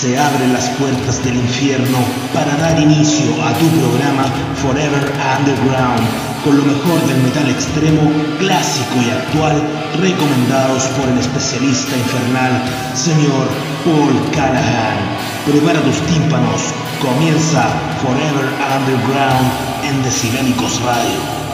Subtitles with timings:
[0.00, 1.98] se abren las puertas del infierno
[2.32, 4.26] para dar inicio a tu programa
[4.62, 6.06] Forever Underground,
[6.44, 8.02] con lo mejor del metal extremo,
[8.38, 9.60] clásico y actual,
[9.98, 12.62] recomendados por el especialista infernal,
[12.94, 13.48] señor
[13.84, 14.98] Paul Callahan.
[15.44, 16.62] Prepara tus tímpanos,
[17.02, 17.66] comienza
[18.00, 19.50] Forever Underground
[19.82, 21.47] en Decigánicos Radio.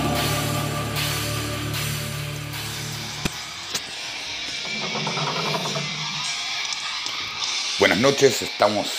[8.04, 8.90] Noches, estamos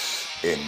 [0.41, 0.59] en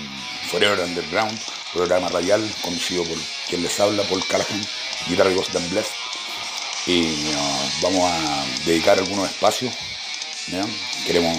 [0.52, 1.36] Forever Underground,
[1.74, 3.18] programa radial conocido por
[3.50, 4.62] quien les habla, Paul Callahan,
[5.08, 5.92] guitarra y voz Blessed.
[6.86, 9.74] Y uh, vamos a dedicar algunos espacios.
[11.08, 11.36] Queremos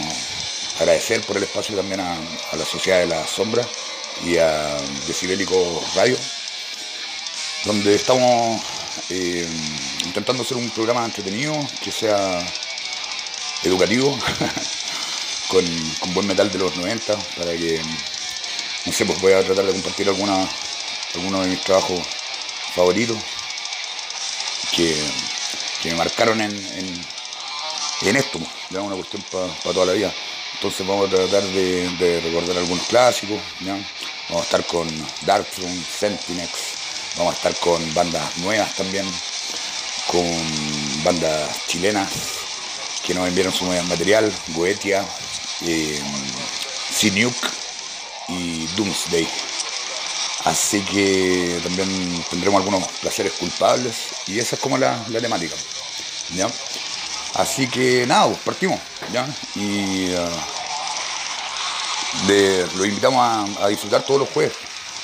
[0.80, 2.16] agradecer por el espacio también a,
[2.56, 3.64] la Sociedad de la Sombra
[4.24, 6.16] y a Decibélico Radio,
[7.64, 8.60] donde estamos
[9.10, 9.48] eh,
[10.04, 12.44] intentando hacer un programa entretenido, que sea
[13.62, 14.18] educativo.
[15.48, 17.80] con, buen metal de los 90 para que,
[18.84, 20.48] no sé, pues voy a tratar de compartir alguna,
[21.14, 22.00] algunos de mis trabajos
[22.74, 23.18] favoritos
[24.74, 24.96] que,
[25.84, 26.52] me marcaron en,
[28.02, 30.12] en, esto, pues, una cuestión para toda la vida.
[30.54, 33.86] Entonces vamos a tratar de, recordar algunos clásicos, vamos
[34.30, 34.88] a estar con
[35.22, 36.50] Darkthrone, Sentinex,
[37.16, 39.06] vamos a estar con bandas nuevas también,
[40.08, 42.10] con bandas chilenas
[43.06, 45.06] que nos enviaron su nuevo material, Goetia,
[45.62, 46.00] eh,
[48.28, 49.28] y Doomsday.
[50.44, 55.56] Así que también tendremos algunos placeres culpables y esa es como la, temática.
[56.34, 56.48] ¿ya?
[57.34, 58.80] Así que nada, pues partimos.
[59.12, 59.28] ¿ya?
[59.56, 60.28] Y uh,
[62.76, 64.52] lo invitamos a, disfrutar todos los jueves,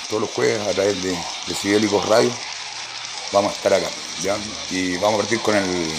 [0.08, 2.30] todos los jueves a través de, de Radio.
[3.32, 3.88] Vamos a estar acá.
[4.22, 4.36] ¿ya?
[4.70, 5.92] Y vamos a partir con el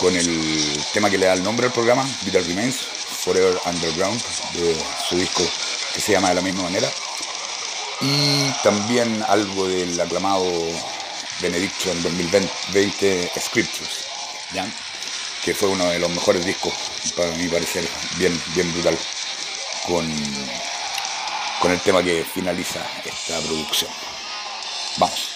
[0.00, 2.80] con el tema que le da el nombre al programa, Vital Remains,
[3.24, 4.22] Forever Underground,
[4.52, 4.76] de
[5.08, 5.42] su disco
[5.94, 6.90] que se llama de la misma manera.
[8.00, 10.44] Y también algo del aclamado
[11.40, 14.06] Benediction 2020 Scriptures,
[15.42, 16.74] que fue uno de los mejores discos,
[17.16, 18.98] para mi parecer, bien, bien brutal,
[19.86, 20.06] con,
[21.60, 23.90] con el tema que finaliza esta producción.
[24.98, 25.33] Vamos.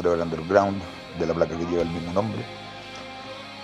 [0.00, 0.80] Forever Underground
[1.18, 2.42] de la placa que lleva el mismo nombre.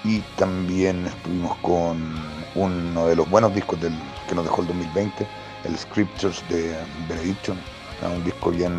[0.05, 2.15] Y también estuvimos con
[2.55, 3.93] uno de los buenos discos del
[4.29, 5.27] que nos dejó el 2020,
[5.65, 6.77] el Scriptures de
[7.09, 7.59] Benediction,
[8.03, 8.77] un disco bien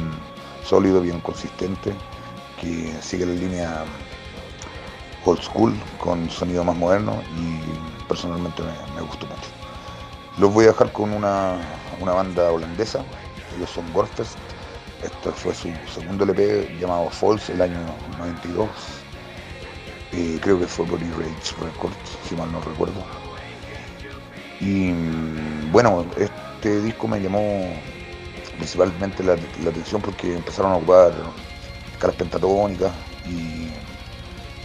[0.63, 1.93] sólido, bien consistente,
[2.61, 3.85] que sigue la línea
[5.25, 9.49] old school con sonido más moderno y personalmente me, me gustó mucho.
[10.37, 11.57] Los voy a dejar con una,
[11.99, 13.03] una banda holandesa,
[13.57, 14.37] ellos son Gorfest,
[15.03, 17.79] este fue su segundo LP llamado Falls el año
[18.17, 18.69] 92,
[20.13, 21.95] eh, creo que fue por E-Rage Records,
[22.27, 23.03] si mal no recuerdo.
[24.59, 27.73] Y mm, bueno, este disco me llamó
[28.57, 31.13] principalmente la, atención porque empezaron a ocupar
[31.93, 32.93] escalas pentatónicas
[33.27, 33.67] y,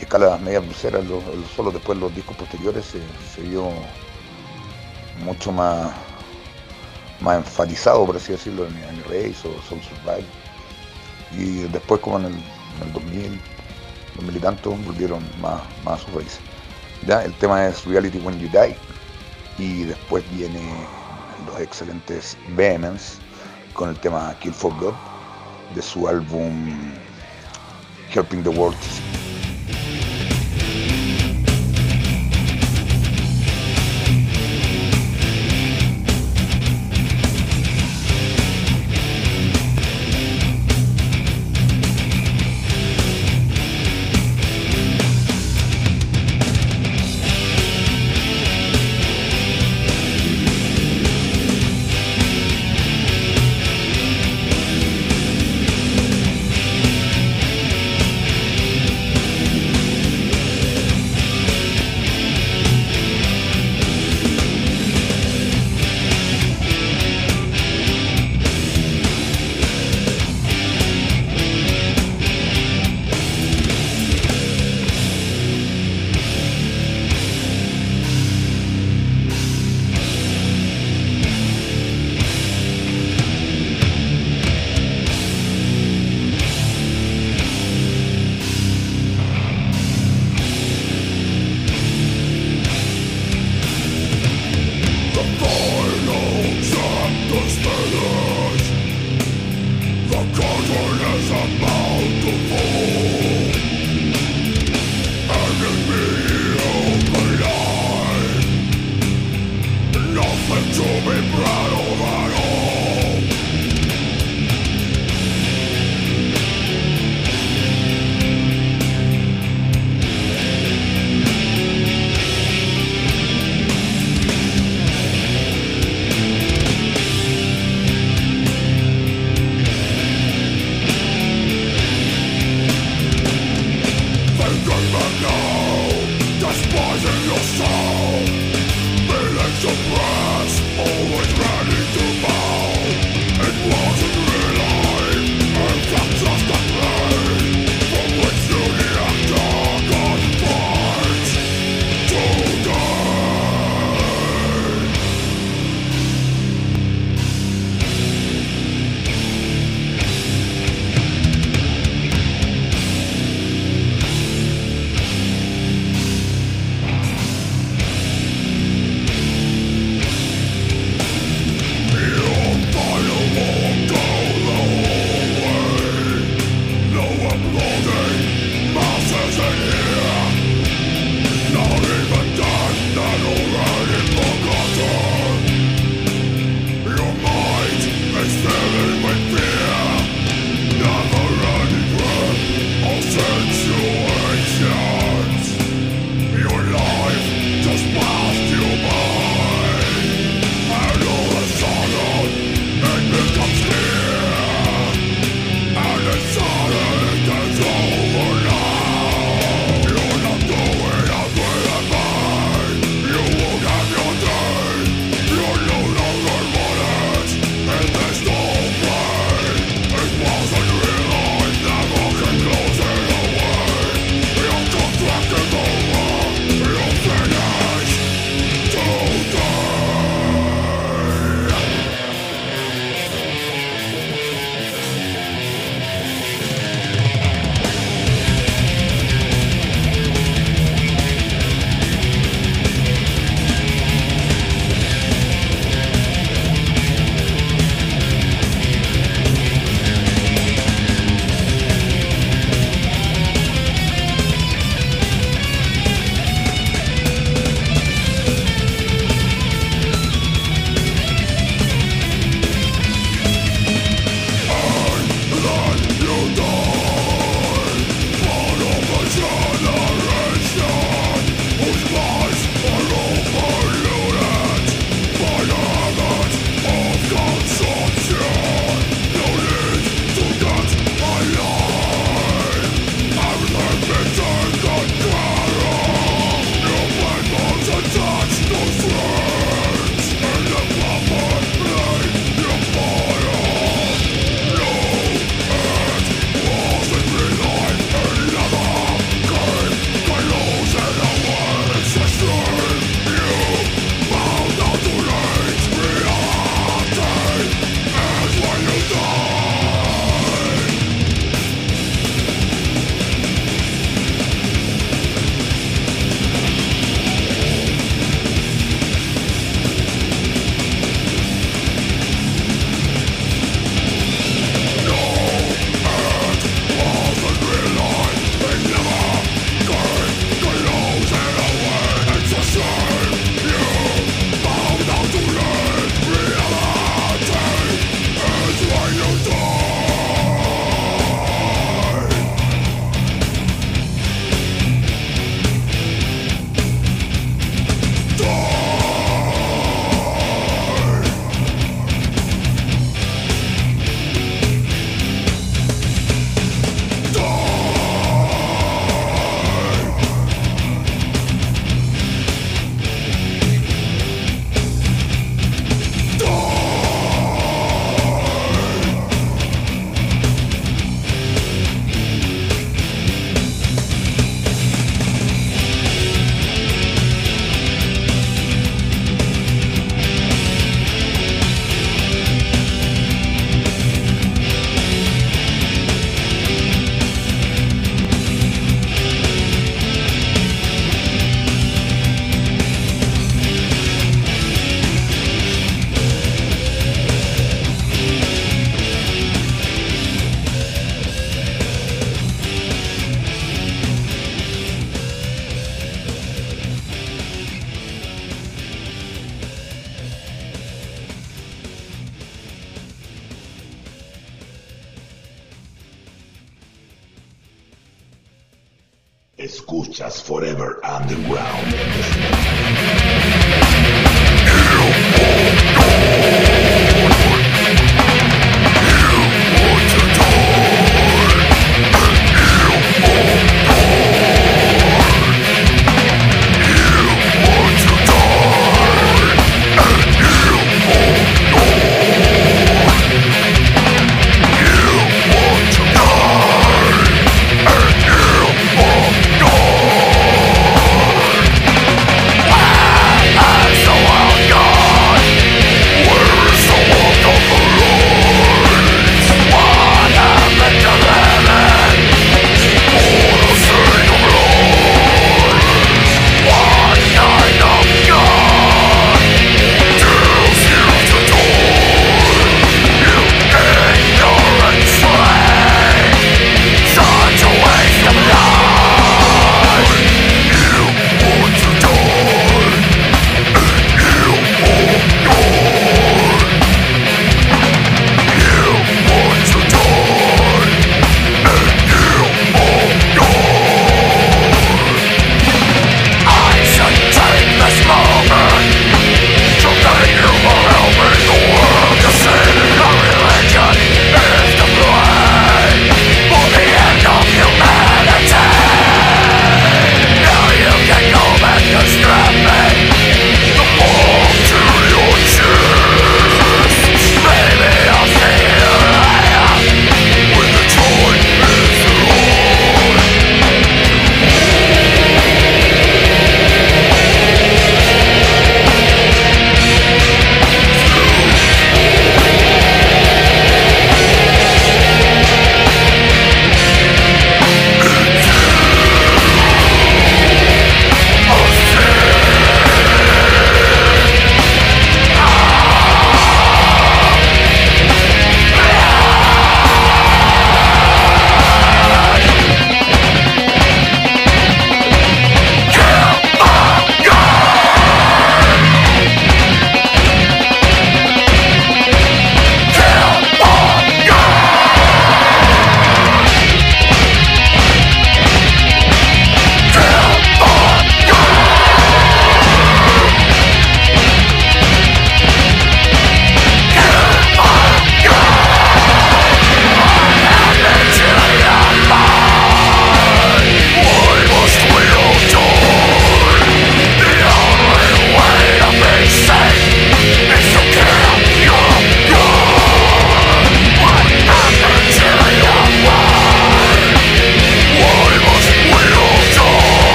[0.00, 2.86] escalas medias dulceras, los, los- solo después los discos posteriores
[3.34, 3.70] se vio
[5.24, 5.92] mucho más,
[7.20, 10.26] más enfatizado, por así decirlo, en, en Race o Soul Survive.
[11.32, 13.40] Y después como en el, en el 2000,
[14.16, 16.40] 2000 y tanto, volvieron más, más a sus raíces.
[17.06, 18.76] Ya, el tema es Reality When You Die
[19.58, 20.60] y después viene
[21.46, 23.18] los excelentes Vehemence
[23.72, 24.94] con el tema Kill for Blood
[25.74, 26.92] de su álbum
[28.12, 28.76] Helping the World.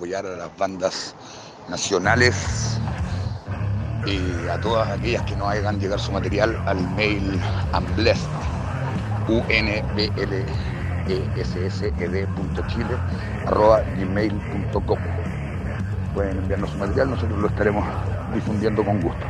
[0.00, 1.14] Apoyar a las bandas
[1.68, 2.80] nacionales
[4.06, 7.38] y a todas aquellas que nos hagan llegar su material al mail
[7.76, 8.30] unblessed,
[9.28, 9.74] e
[12.00, 12.96] e d punto chile,
[13.46, 14.98] arroba gmail.com.
[16.14, 17.84] Pueden enviarnos su material, nosotros lo estaremos
[18.32, 19.26] difundiendo con gusto.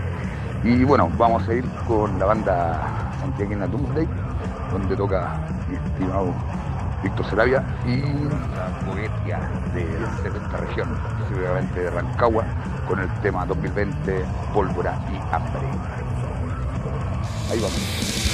[0.62, 4.06] Y bueno, vamos a ir con la banda Santiaguina Doomsday,
[4.70, 5.36] donde toca
[5.68, 6.32] mi estimado
[7.02, 9.40] Víctor Celavia y la Boetia
[9.74, 12.44] de la 70 región, específicamente de Rancagua,
[12.86, 15.62] con el tema 2020 Pólvora y Hambre.
[17.50, 18.29] Ahí vamos.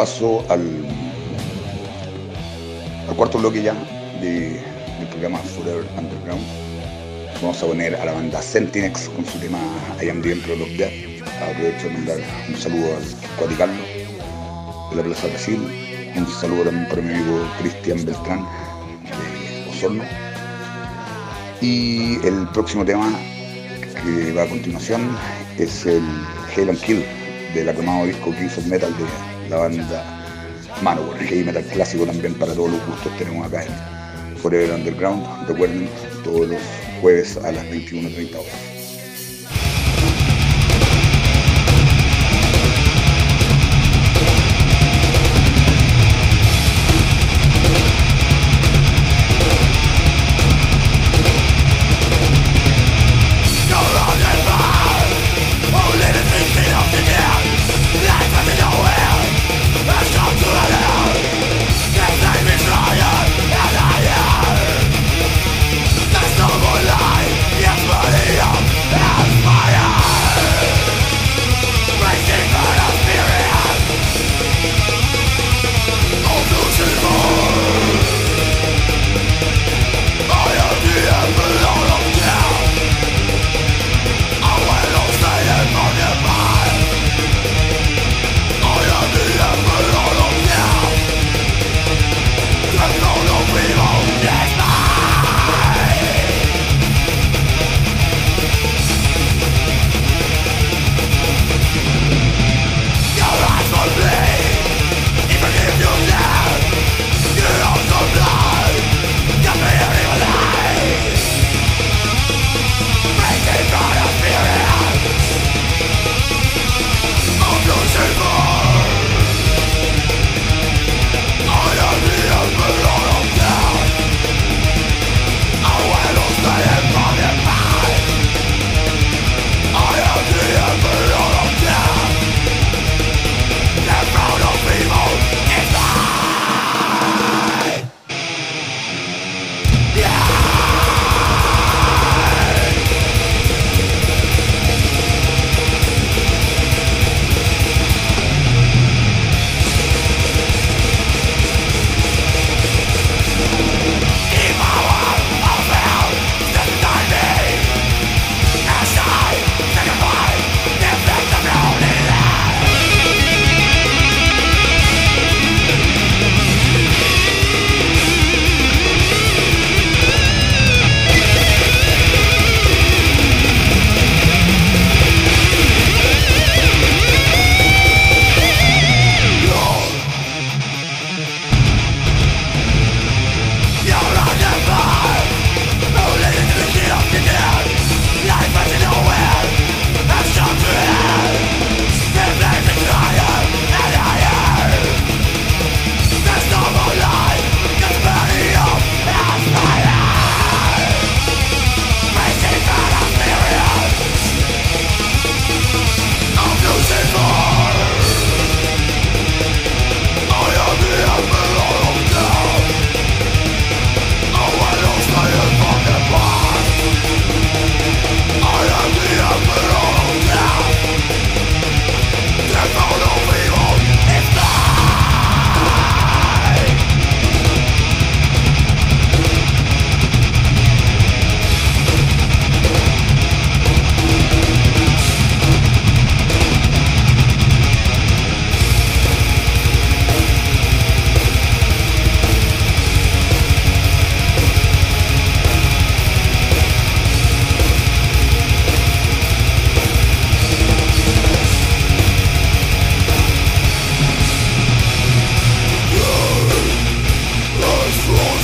[0.00, 0.62] Paso al,
[3.06, 3.74] al cuarto bloque ya
[4.22, 4.58] de,
[4.98, 6.42] del programa Forever Underground.
[7.42, 9.58] Vamos a poner a la banda Sentinex con su tema
[10.02, 11.20] I Am the Emperor of Death.
[11.42, 12.16] Aprovecho de mandar
[12.48, 13.02] un saludo al
[13.36, 13.86] Cuati Carlos
[14.88, 15.60] de la Plaza Brasil.
[16.16, 18.46] Un saludo también para mi amigo Cristian Beltrán
[19.04, 20.04] de Osorno.
[21.60, 23.12] Y el próximo tema
[24.02, 25.14] que va a continuación
[25.58, 26.02] es el
[26.56, 27.04] Hell and Kill
[27.52, 30.04] del aclamado disco Kings of Metal de la banda
[30.80, 35.48] Manowar, heavy metal clásico también para todos los gustos tenemos acá en Forever Underground.
[35.48, 35.90] Recuerden,
[36.24, 36.60] todos los
[37.00, 38.69] jueves a las 21.30 horas.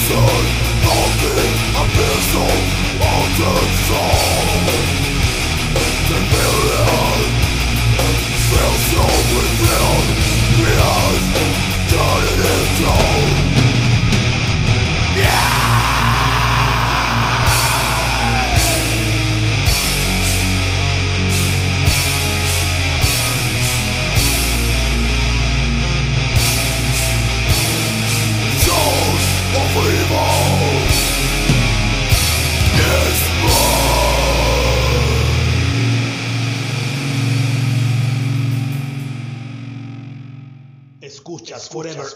[0.09, 0.22] Nothing,
[0.84, 4.36] nothing, I'm missing all the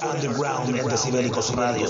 [0.02, 1.86] Underground en Decibélicos Radio.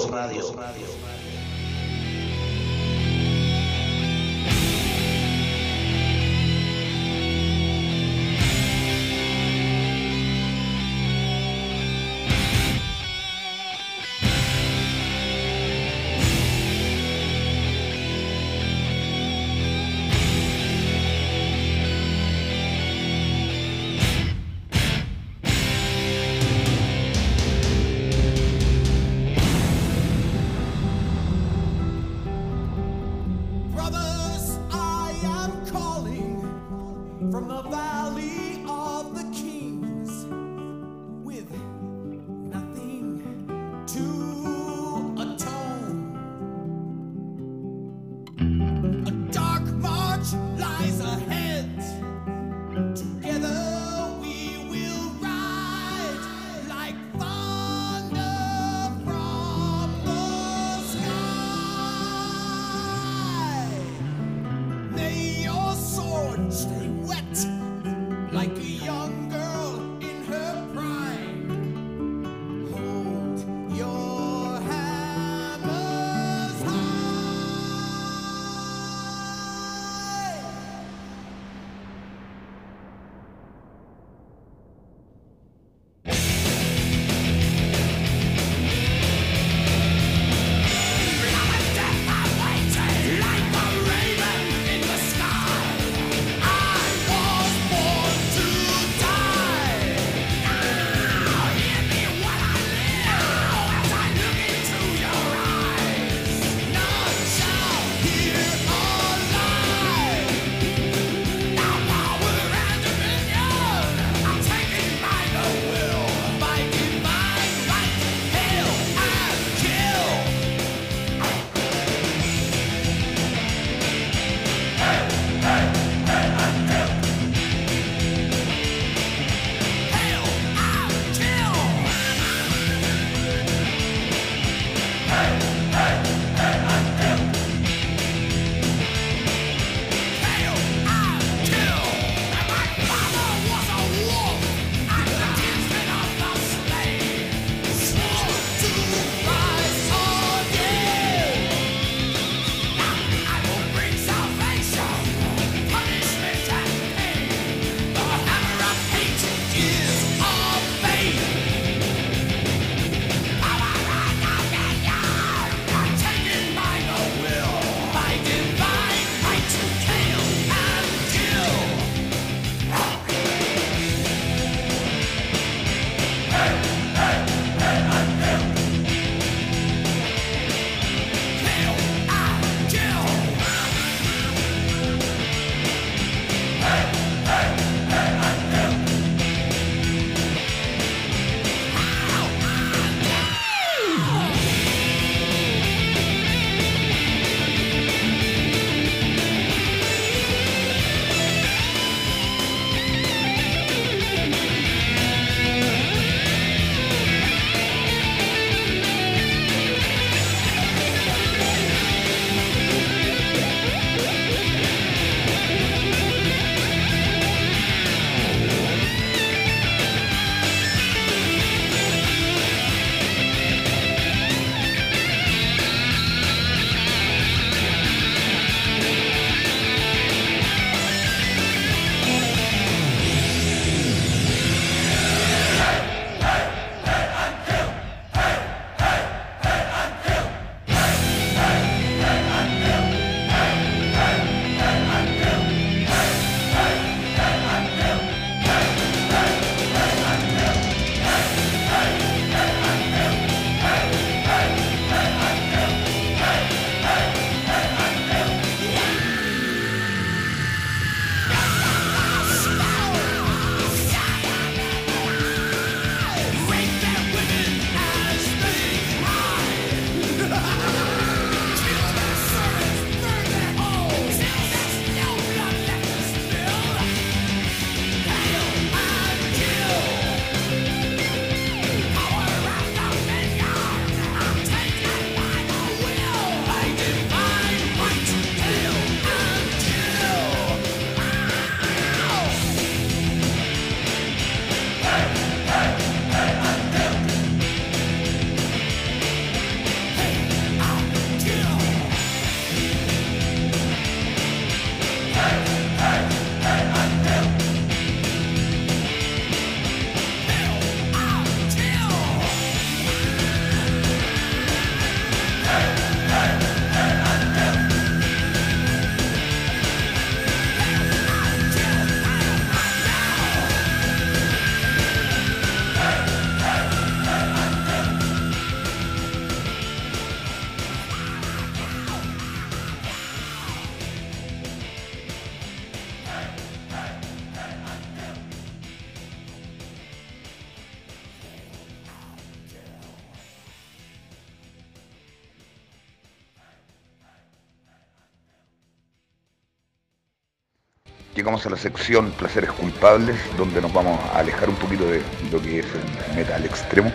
[351.20, 355.38] Llegamos a la sección Placeres Culpables, donde nos vamos a alejar un poquito de lo
[355.42, 356.90] que es el metal extremo.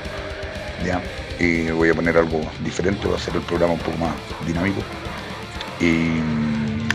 [0.84, 1.00] ¿ya?
[1.76, 4.16] Voy a poner algo diferente, voy a hacer el programa un poco más
[4.48, 4.82] dinámico.
[5.80, 6.22] Y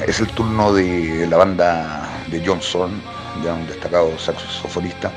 [0.05, 3.01] es el turno de la banda de John Zorn,
[3.45, 5.13] ya un destacado saxofonista,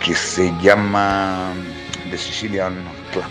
[0.00, 1.50] que se llama
[2.08, 2.76] The Sicilian
[3.10, 3.24] Club.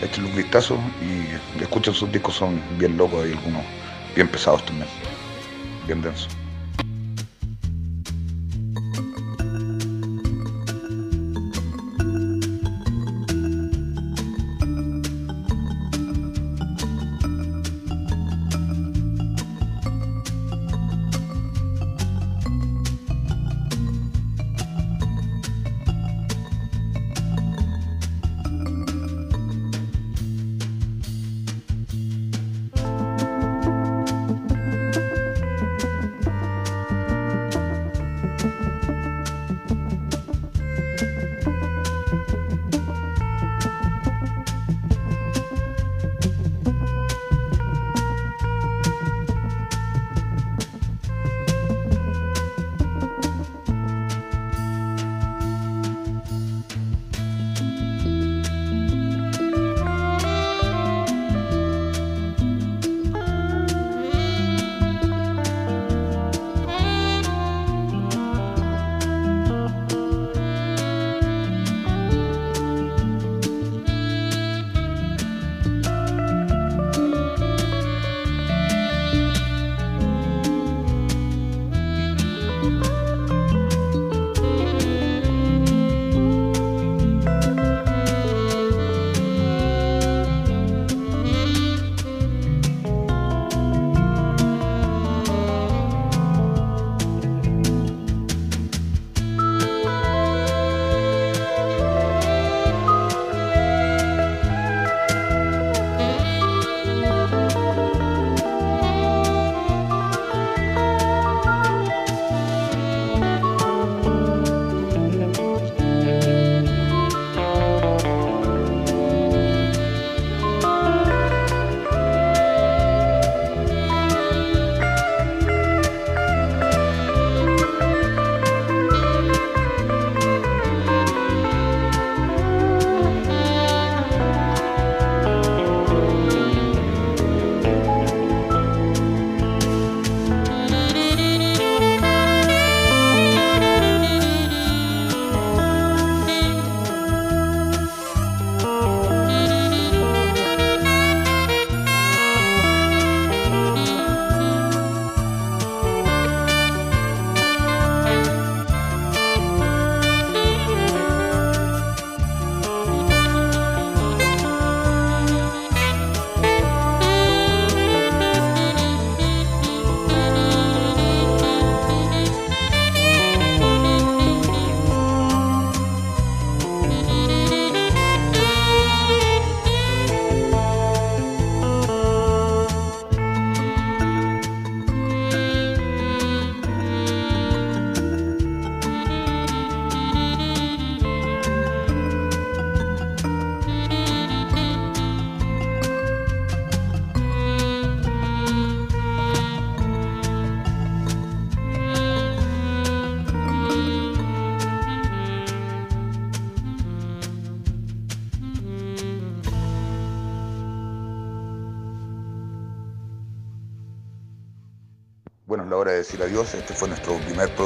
[0.00, 3.62] Échenle un vistazo y escuchen sus discos, son bien locos y algunos
[4.14, 4.88] bien pesados también,
[5.86, 6.43] bien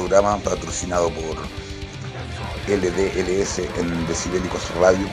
[0.09, 1.37] programa patrocinado por
[2.67, 5.07] LDLS en Decibélicos Radio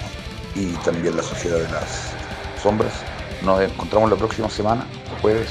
[0.54, 2.12] y también la Sociedad de las
[2.62, 2.94] Sombras.
[3.44, 4.86] Nos encontramos la próxima semana,
[5.20, 5.50] jueves,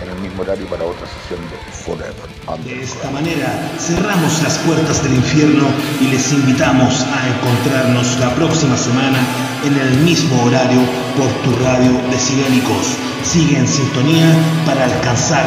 [0.00, 2.64] en el mismo horario para otra sesión de Forever.
[2.64, 3.48] De esta manera
[3.80, 5.66] cerramos las puertas del infierno
[6.00, 9.18] y les invitamos a encontrarnos la próxima semana
[9.64, 10.80] en el mismo horario
[11.18, 12.94] por tu radio Decibélicos.
[13.24, 14.32] Sigue en sintonía
[14.64, 15.44] para alcanzar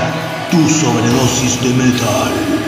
[0.51, 2.62] tu sobredosis de metal.